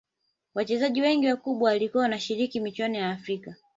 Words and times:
Wachezaji 0.53 1.01
wengi 1.01 1.27
wakubwa 1.27 1.69
walikuwa 1.69 2.03
wanashiriki 2.03 2.59
michuano 2.59 2.97
ya 2.97 3.09
afrika 3.09 3.55